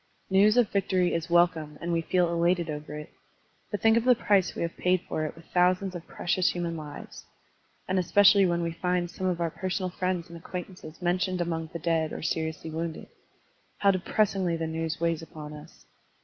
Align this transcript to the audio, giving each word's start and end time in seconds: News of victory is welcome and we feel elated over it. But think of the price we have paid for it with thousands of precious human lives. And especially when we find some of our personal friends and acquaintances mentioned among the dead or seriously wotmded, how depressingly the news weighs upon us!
News 0.31 0.57
of 0.57 0.67
victory 0.71 1.13
is 1.13 1.29
welcome 1.29 1.77
and 1.79 1.93
we 1.93 2.01
feel 2.01 2.33
elated 2.33 2.71
over 2.71 2.95
it. 2.97 3.11
But 3.69 3.81
think 3.83 3.97
of 3.97 4.03
the 4.03 4.15
price 4.15 4.55
we 4.55 4.63
have 4.63 4.75
paid 4.75 5.01
for 5.07 5.25
it 5.25 5.35
with 5.35 5.45
thousands 5.53 5.93
of 5.93 6.07
precious 6.07 6.49
human 6.53 6.75
lives. 6.75 7.23
And 7.87 7.99
especially 7.99 8.47
when 8.47 8.63
we 8.63 8.71
find 8.71 9.11
some 9.11 9.27
of 9.27 9.39
our 9.39 9.51
personal 9.51 9.91
friends 9.91 10.27
and 10.27 10.35
acquaintances 10.35 11.03
mentioned 11.03 11.39
among 11.39 11.67
the 11.71 11.77
dead 11.77 12.13
or 12.13 12.23
seriously 12.23 12.71
wotmded, 12.71 13.09
how 13.77 13.91
depressingly 13.91 14.57
the 14.57 14.65
news 14.65 14.99
weighs 14.99 15.21
upon 15.21 15.53
us! 15.53 15.85